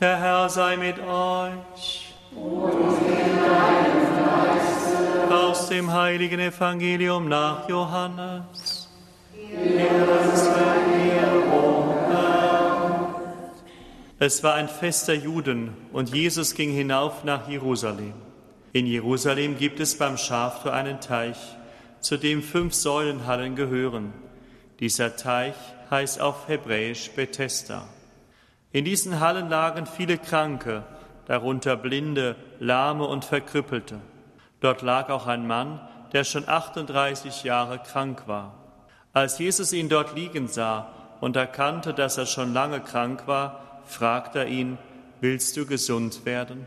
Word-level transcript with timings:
Der 0.00 0.18
Herr 0.18 0.48
sei 0.48 0.78
mit 0.78 0.98
euch. 0.98 2.14
Aus 5.30 5.68
dem 5.68 5.92
heiligen 5.92 6.40
Evangelium 6.40 7.28
nach 7.28 7.68
Johannes. 7.68 8.88
Es 14.18 14.42
war 14.42 14.54
ein 14.54 14.68
Fest 14.68 15.08
der 15.08 15.16
Juden 15.16 15.76
und 15.92 16.14
Jesus 16.14 16.54
ging 16.54 16.70
hinauf 16.70 17.22
nach 17.24 17.46
Jerusalem. 17.46 18.14
In 18.72 18.86
Jerusalem 18.86 19.58
gibt 19.58 19.80
es 19.80 19.98
beim 19.98 20.16
Schaftor 20.16 20.72
einen 20.72 21.00
Teich, 21.00 21.36
zu 22.00 22.16
dem 22.16 22.42
fünf 22.42 22.72
Säulenhallen 22.72 23.54
gehören. 23.54 24.14
Dieser 24.78 25.16
Teich 25.16 25.56
heißt 25.90 26.22
auf 26.22 26.48
Hebräisch 26.48 27.10
Bethesda. 27.10 27.86
In 28.72 28.84
diesen 28.84 29.18
Hallen 29.20 29.48
lagen 29.48 29.86
viele 29.86 30.16
Kranke, 30.16 30.84
darunter 31.26 31.76
Blinde, 31.76 32.36
Lahme 32.60 33.06
und 33.06 33.24
Verkrüppelte. 33.24 34.00
Dort 34.60 34.82
lag 34.82 35.08
auch 35.08 35.26
ein 35.26 35.46
Mann, 35.46 35.80
der 36.12 36.24
schon 36.24 36.48
38 36.48 37.44
Jahre 37.44 37.78
krank 37.78 38.24
war. 38.26 38.54
Als 39.12 39.38
Jesus 39.38 39.72
ihn 39.72 39.88
dort 39.88 40.14
liegen 40.14 40.46
sah 40.46 40.88
und 41.20 41.36
erkannte, 41.36 41.94
dass 41.94 42.16
er 42.16 42.26
schon 42.26 42.52
lange 42.52 42.80
krank 42.80 43.26
war, 43.26 43.80
fragte 43.84 44.40
er 44.40 44.46
ihn, 44.46 44.78
Willst 45.20 45.56
du 45.56 45.66
gesund 45.66 46.24
werden? 46.24 46.66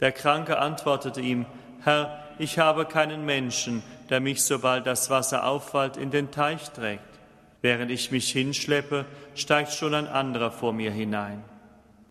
Der 0.00 0.12
Kranke 0.12 0.58
antwortete 0.58 1.20
ihm, 1.20 1.44
Herr, 1.82 2.18
ich 2.38 2.58
habe 2.58 2.86
keinen 2.86 3.26
Menschen, 3.26 3.82
der 4.08 4.20
mich, 4.20 4.42
sobald 4.44 4.86
das 4.86 5.10
Wasser 5.10 5.44
aufwallt, 5.46 5.98
in 5.98 6.10
den 6.10 6.30
Teich 6.30 6.70
trägt. 6.70 7.09
Während 7.62 7.90
ich 7.90 8.10
mich 8.10 8.30
hinschleppe, 8.30 9.04
steigt 9.34 9.72
schon 9.72 9.94
ein 9.94 10.06
anderer 10.06 10.50
vor 10.50 10.72
mir 10.72 10.90
hinein. 10.90 11.44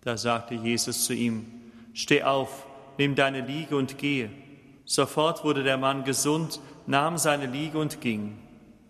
Da 0.01 0.17
sagte 0.17 0.55
Jesus 0.55 1.05
zu 1.05 1.13
ihm, 1.13 1.45
Steh 1.93 2.23
auf, 2.23 2.65
nimm 2.97 3.15
deine 3.15 3.41
Liege 3.41 3.75
und 3.75 3.97
gehe. 3.97 4.29
Sofort 4.85 5.43
wurde 5.43 5.63
der 5.63 5.77
Mann 5.77 6.03
gesund, 6.03 6.59
nahm 6.87 7.17
seine 7.17 7.45
Liege 7.45 7.77
und 7.77 8.01
ging. 8.01 8.37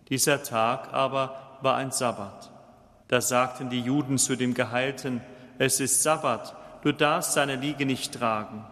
Dieser 0.08 0.42
Tag 0.42 0.92
aber 0.92 1.58
war 1.62 1.76
ein 1.76 1.90
Sabbat. 1.90 2.50
Da 3.08 3.20
sagten 3.20 3.70
die 3.70 3.80
Juden 3.80 4.18
zu 4.18 4.36
dem 4.36 4.54
Geheilten, 4.54 5.20
es 5.58 5.80
ist 5.80 6.02
Sabbat, 6.02 6.54
du 6.82 6.92
darfst 6.92 7.32
seine 7.32 7.56
Liege 7.56 7.84
nicht 7.84 8.14
tragen. 8.14 8.64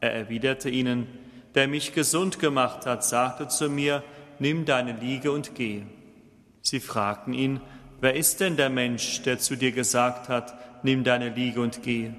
Er 0.00 0.12
erwiderte 0.12 0.68
ihnen, 0.68 1.06
der 1.54 1.68
mich 1.68 1.94
gesund 1.94 2.38
gemacht 2.38 2.86
hat, 2.86 3.04
sagte 3.04 3.48
zu 3.48 3.70
mir, 3.70 4.02
nimm 4.38 4.64
deine 4.64 4.92
Liege 4.92 5.30
und 5.30 5.54
geh. 5.54 5.84
Sie 6.64 6.80
fragten 6.80 7.34
ihn, 7.34 7.60
wer 8.00 8.16
ist 8.16 8.40
denn 8.40 8.56
der 8.56 8.70
Mensch, 8.70 9.20
der 9.22 9.38
zu 9.38 9.54
dir 9.54 9.70
gesagt 9.70 10.30
hat, 10.30 10.82
nimm 10.82 11.04
deine 11.04 11.28
Liege 11.28 11.60
und 11.60 11.82
geh? 11.82 12.10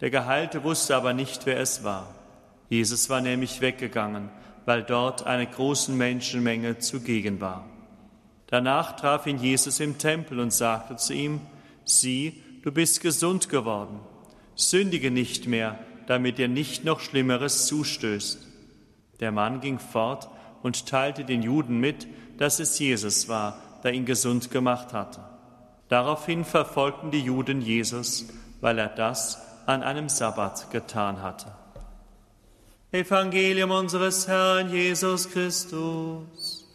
Der 0.00 0.10
Geheilte 0.10 0.64
wusste 0.64 0.96
aber 0.96 1.12
nicht, 1.12 1.46
wer 1.46 1.60
es 1.60 1.84
war. 1.84 2.12
Jesus 2.68 3.08
war 3.08 3.20
nämlich 3.20 3.60
weggegangen, 3.60 4.28
weil 4.64 4.82
dort 4.82 5.24
eine 5.24 5.46
große 5.46 5.92
Menschenmenge 5.92 6.78
zugegen 6.78 7.40
war. 7.40 7.64
Danach 8.48 8.96
traf 8.96 9.26
ihn 9.28 9.38
Jesus 9.38 9.78
im 9.78 9.98
Tempel 9.98 10.40
und 10.40 10.52
sagte 10.52 10.96
zu 10.96 11.14
ihm, 11.14 11.40
sieh, 11.84 12.42
du 12.62 12.72
bist 12.72 13.02
gesund 13.02 13.48
geworden, 13.48 14.00
sündige 14.56 15.12
nicht 15.12 15.46
mehr, 15.46 15.78
damit 16.08 16.38
dir 16.38 16.48
nicht 16.48 16.84
noch 16.84 16.98
Schlimmeres 16.98 17.66
zustößt. 17.66 18.46
Der 19.20 19.30
Mann 19.30 19.60
ging 19.60 19.78
fort 19.78 20.28
und 20.64 20.86
teilte 20.86 21.24
den 21.24 21.42
Juden 21.42 21.78
mit, 21.78 22.08
dass 22.38 22.58
es 22.58 22.78
Jesus 22.78 23.28
war, 23.28 23.58
der 23.84 23.92
ihn 23.92 24.06
gesund 24.06 24.50
gemacht 24.50 24.94
hatte. 24.94 25.20
Daraufhin 25.88 26.44
verfolgten 26.44 27.10
die 27.10 27.20
Juden 27.20 27.60
Jesus, 27.60 28.24
weil 28.62 28.78
er 28.78 28.88
das 28.88 29.38
an 29.66 29.82
einem 29.82 30.08
Sabbat 30.08 30.70
getan 30.70 31.22
hatte. 31.22 31.52
Evangelium 32.92 33.72
unseres 33.72 34.26
Herrn 34.26 34.70
Jesus 34.70 35.28
Christus. 35.30 36.66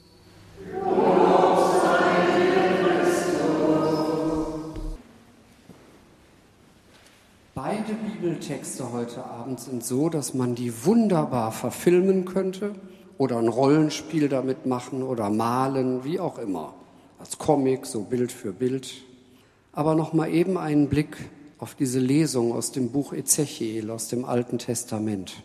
Beide 7.55 7.93
Bibeltexte 7.93 8.91
heute 8.91 9.23
Abend 9.25 9.59
sind 9.59 9.83
so, 9.83 10.09
dass 10.09 10.35
man 10.35 10.53
die 10.53 10.85
wunderbar 10.85 11.51
verfilmen 11.51 12.25
könnte 12.25 12.75
oder 13.19 13.37
ein 13.37 13.49
Rollenspiel 13.49 14.29
damit 14.29 14.65
machen 14.65 15.03
oder 15.03 15.29
malen, 15.29 16.05
wie 16.05 16.19
auch 16.21 16.39
immer. 16.39 16.73
Als 17.19 17.37
Comic, 17.37 17.85
so 17.85 18.01
Bild 18.01 18.31
für 18.31 18.53
Bild. 18.53 18.93
Aber 19.73 19.93
noch 19.93 20.13
mal 20.13 20.33
eben 20.33 20.57
einen 20.57 20.87
Blick 20.87 21.17
auf 21.57 21.75
diese 21.75 21.99
Lesung 21.99 22.53
aus 22.53 22.71
dem 22.71 22.91
Buch 22.91 23.11
Ezechiel 23.11 23.91
aus 23.91 24.07
dem 24.07 24.23
Alten 24.23 24.57
Testament. 24.57 25.43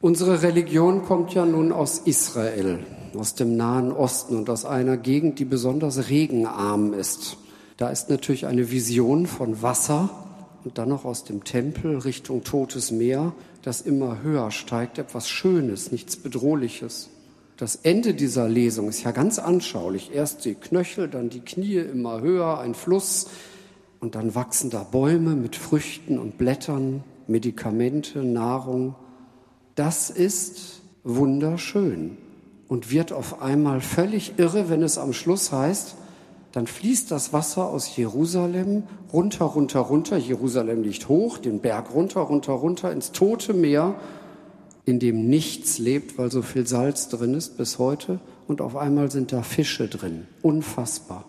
Unsere 0.00 0.42
Religion 0.42 1.04
kommt 1.04 1.34
ja 1.34 1.44
nun 1.44 1.72
aus 1.72 1.98
Israel, 1.98 2.80
aus 3.14 3.34
dem 3.34 3.54
Nahen 3.54 3.92
Osten 3.92 4.38
und 4.38 4.48
aus 4.48 4.64
einer 4.64 4.96
Gegend, 4.96 5.38
die 5.38 5.44
besonders 5.44 6.08
regenarm 6.08 6.94
ist. 6.94 7.36
Da 7.76 7.90
ist 7.90 8.08
natürlich 8.08 8.46
eine 8.46 8.70
Vision 8.70 9.26
von 9.26 9.60
Wasser 9.60 10.23
und 10.64 10.78
dann 10.78 10.88
noch 10.88 11.04
aus 11.04 11.24
dem 11.24 11.44
Tempel 11.44 11.98
Richtung 11.98 12.42
Totes 12.42 12.90
Meer, 12.90 13.32
das 13.62 13.80
immer 13.80 14.22
höher 14.22 14.50
steigt, 14.50 14.98
etwas 14.98 15.28
Schönes, 15.28 15.92
nichts 15.92 16.16
Bedrohliches. 16.16 17.10
Das 17.56 17.76
Ende 17.76 18.14
dieser 18.14 18.48
Lesung 18.48 18.88
ist 18.88 19.04
ja 19.04 19.12
ganz 19.12 19.38
anschaulich. 19.38 20.10
Erst 20.12 20.44
die 20.44 20.54
Knöchel, 20.54 21.08
dann 21.08 21.30
die 21.30 21.40
Knie 21.40 21.76
immer 21.76 22.20
höher, 22.20 22.58
ein 22.58 22.74
Fluss 22.74 23.28
und 24.00 24.16
dann 24.16 24.34
wachsen 24.34 24.70
da 24.70 24.82
Bäume 24.82 25.36
mit 25.36 25.54
Früchten 25.54 26.18
und 26.18 26.36
Blättern, 26.36 27.04
Medikamente, 27.26 28.24
Nahrung. 28.24 28.96
Das 29.76 30.10
ist 30.10 30.82
wunderschön 31.04 32.16
und 32.68 32.90
wird 32.90 33.12
auf 33.12 33.40
einmal 33.40 33.80
völlig 33.80 34.38
irre, 34.38 34.68
wenn 34.68 34.82
es 34.82 34.98
am 34.98 35.12
Schluss 35.12 35.52
heißt, 35.52 35.96
dann 36.54 36.68
fließt 36.68 37.10
das 37.10 37.32
Wasser 37.32 37.66
aus 37.66 37.96
Jerusalem 37.96 38.84
runter, 39.12 39.44
runter, 39.44 39.80
runter. 39.80 40.16
Jerusalem 40.16 40.84
liegt 40.84 41.08
hoch, 41.08 41.38
den 41.38 41.58
Berg 41.58 41.92
runter, 41.92 42.20
runter, 42.20 42.52
runter 42.52 42.92
ins 42.92 43.10
tote 43.10 43.54
Meer, 43.54 43.96
in 44.84 45.00
dem 45.00 45.28
nichts 45.28 45.78
lebt, 45.78 46.16
weil 46.16 46.30
so 46.30 46.42
viel 46.42 46.64
Salz 46.64 47.08
drin 47.08 47.34
ist 47.34 47.56
bis 47.56 47.80
heute. 47.80 48.20
Und 48.46 48.60
auf 48.60 48.76
einmal 48.76 49.10
sind 49.10 49.32
da 49.32 49.42
Fische 49.42 49.88
drin. 49.88 50.28
Unfassbar. 50.42 51.24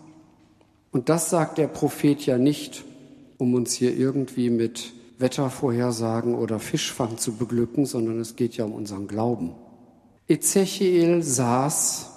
Und 0.92 1.08
das 1.08 1.28
sagt 1.28 1.58
der 1.58 1.66
Prophet 1.66 2.24
ja 2.24 2.38
nicht, 2.38 2.84
um 3.36 3.54
uns 3.54 3.72
hier 3.72 3.96
irgendwie 3.96 4.48
mit 4.48 4.92
Wettervorhersagen 5.18 6.36
oder 6.36 6.60
Fischfang 6.60 7.18
zu 7.18 7.32
beglücken, 7.32 7.84
sondern 7.84 8.20
es 8.20 8.36
geht 8.36 8.56
ja 8.56 8.64
um 8.64 8.72
unseren 8.72 9.08
Glauben. 9.08 9.54
Ezechiel 10.28 11.24
saß 11.24 12.12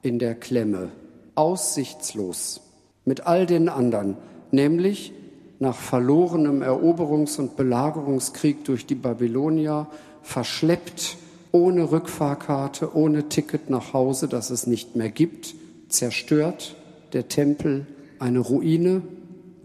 in 0.00 0.18
der 0.18 0.34
Klemme 0.34 0.92
aussichtslos 1.34 2.60
mit 3.04 3.26
all 3.26 3.46
den 3.46 3.68
anderen, 3.68 4.16
nämlich 4.50 5.12
nach 5.58 5.76
verlorenem 5.76 6.62
Eroberungs- 6.62 7.38
und 7.38 7.56
Belagerungskrieg 7.56 8.64
durch 8.64 8.86
die 8.86 8.94
Babylonier, 8.94 9.86
verschleppt, 10.22 11.16
ohne 11.52 11.90
Rückfahrkarte, 11.92 12.96
ohne 12.96 13.28
Ticket 13.28 13.70
nach 13.70 13.92
Hause, 13.92 14.26
das 14.26 14.50
es 14.50 14.66
nicht 14.66 14.96
mehr 14.96 15.10
gibt, 15.10 15.54
zerstört, 15.88 16.74
der 17.12 17.28
Tempel 17.28 17.86
eine 18.18 18.40
Ruine 18.40 19.02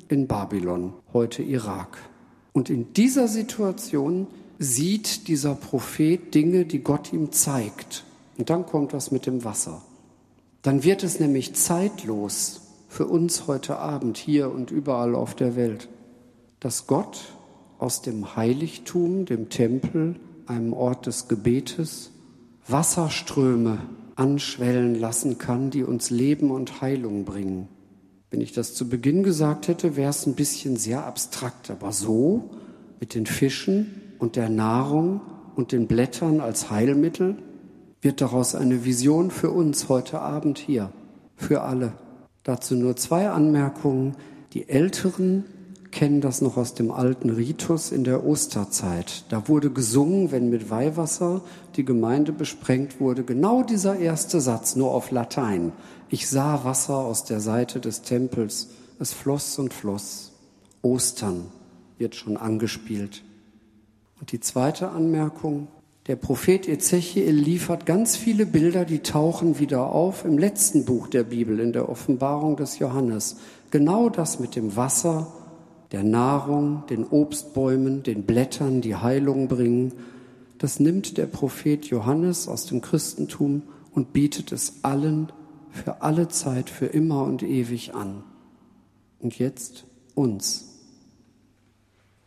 in 0.08 0.28
Babylon, 0.28 0.94
heute 1.14 1.42
Irak. 1.42 1.98
Und 2.54 2.70
in 2.70 2.94
dieser 2.94 3.28
Situation 3.28 4.28
sieht 4.60 5.28
dieser 5.28 5.56
Prophet 5.56 6.34
Dinge, 6.36 6.66
die 6.66 6.80
Gott 6.80 7.14
ihm 7.14 7.32
zeigt. 7.32 8.04
Und 8.38 8.50
dann 8.50 8.66
kommt 8.66 8.94
das 8.94 9.12
mit 9.12 9.26
dem 9.26 9.44
Wasser. 9.44 9.82
Dann 10.62 10.84
wird 10.84 11.04
es 11.04 11.20
nämlich 11.20 11.56
zeitlos 11.56 12.62
für 12.90 13.08
uns 13.08 13.48
heute 13.48 13.78
Abend 13.78 14.18
hier 14.18 14.52
und 14.52 14.72
überall 14.72 15.16
auf 15.16 15.36
der 15.36 15.56
Welt, 15.56 15.88
dass 16.60 16.88
Gott 16.88 17.20
aus 17.78 18.02
dem 18.02 18.36
Heiligtum, 18.36 19.26
dem 19.26 19.50
Tempel, 19.50 20.16
einem 20.48 20.74
Ort 20.74 21.06
des 21.06 21.28
Gebetes, 21.28 22.12
Wasserströme 22.68 23.80
anschwellen 24.16 24.96
lassen 24.96 25.38
kann, 25.38 25.70
die 25.70 25.84
uns 25.84 26.10
Leben 26.10 26.52
und 26.52 26.82
Heilung 26.82 27.24
bringen. 27.24 27.70
Wenn 28.30 28.42
ich 28.42 28.52
das 28.52 28.74
zu 28.76 28.90
Beginn 28.90 29.24
gesagt 29.24 29.70
hätte, 29.70 29.96
wäre 29.96 30.10
es 30.10 30.26
ein 30.28 30.36
bisschen 30.36 30.76
sehr 30.76 31.06
abstrakt, 31.06 31.72
aber 31.72 31.94
so 31.94 32.50
mit 33.00 33.16
den 33.16 33.26
Fischen 33.26 34.02
und 34.20 34.36
der 34.36 34.50
Nahrung 34.50 35.22
und 35.56 35.72
den 35.72 35.88
Blättern 35.88 36.42
als 36.42 36.70
Heilmittel, 36.70 37.38
wird 38.02 38.22
daraus 38.22 38.56
eine 38.56 38.86
Vision 38.86 39.32
für 39.32 39.52
uns 39.52 39.90
heute 39.90 40.22
Abend 40.22 40.58
hier, 40.58 40.92
für 41.36 41.62
alle. 41.62 41.94
Dazu 42.44 42.76
nur 42.76 42.96
zwei 42.96 43.30
Anmerkungen. 43.30 44.16
Die 44.54 44.70
Älteren 44.70 45.46
kennen 45.92 46.22
das 46.22 46.42
noch 46.42 46.58
aus 46.58 46.74
dem 46.74 46.92
alten 46.92 47.30
Ritus 47.30 47.92
in 47.92 48.04
der 48.04 48.26
Osterzeit. 48.26 49.26
Da 49.30 49.48
wurde 49.48 49.72
gesungen, 49.72 50.32
wenn 50.32 50.50
mit 50.50 50.70
Weihwasser 50.70 51.42
die 51.76 51.86
Gemeinde 51.86 52.32
besprengt 52.32 53.00
wurde, 53.00 53.24
genau 53.24 53.64
dieser 53.64 53.98
erste 53.98 54.40
Satz, 54.40 54.76
nur 54.76 54.92
auf 54.92 55.12
Latein. 55.12 55.72
Ich 56.10 56.30
sah 56.30 56.64
Wasser 56.64 56.98
aus 56.98 57.24
der 57.24 57.40
Seite 57.40 57.80
des 57.80 58.02
Tempels. 58.02 58.70
Es 59.00 59.14
floss 59.14 59.60
und 59.60 59.74
floss. 59.74 60.32
Ostern. 60.82 61.46
wird 61.98 62.16
schon 62.16 62.38
angespielt. 62.38 63.24
Und 64.20 64.32
die 64.32 64.40
zweite 64.40 64.90
Anmerkung, 64.90 65.68
der 66.10 66.16
Prophet 66.16 66.68
Ezechiel 66.68 67.30
liefert 67.30 67.86
ganz 67.86 68.16
viele 68.16 68.48
Bilder, 68.48 68.84
die 68.84 68.98
tauchen 68.98 69.60
wieder 69.60 69.92
auf 69.92 70.26
im 70.26 70.40
letzten 70.40 70.84
Buch 70.84 71.06
der 71.06 71.22
Bibel, 71.22 71.60
in 71.60 71.72
der 71.72 71.88
Offenbarung 71.88 72.58
des 72.58 72.80
Johannes. 72.80 73.38
Genau 73.70 74.10
das 74.10 74.40
mit 74.40 74.56
dem 74.56 74.76
Wasser, 74.76 75.32
der 75.92 76.04
Nahrung, 76.04 76.82
den 76.90 77.06
Obstbäumen, 77.06 78.02
den 78.02 78.24
Blättern, 78.24 78.82
die 78.82 78.96
Heilung 78.96 79.48
bringen, 79.48 79.94
das 80.58 80.80
nimmt 80.80 81.20
der 81.20 81.28
Prophet 81.28 81.86
Johannes 81.86 82.48
aus 82.48 82.66
dem 82.66 82.82
Christentum 82.82 83.62
und 83.92 84.12
bietet 84.12 84.52
es 84.52 84.80
allen 84.82 85.32
für 85.70 86.02
alle 86.02 86.28
Zeit, 86.28 86.72
für 86.72 86.88
immer 86.88 87.24
und 87.24 87.44
ewig 87.44 87.94
an. 87.94 88.24
Und 89.20 89.38
jetzt 89.38 89.86
uns. 90.16 90.69